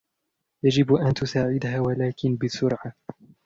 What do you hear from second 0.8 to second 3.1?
أن تساعدها و لكن بسرعة!